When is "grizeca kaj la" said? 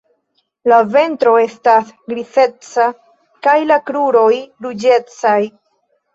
2.13-3.79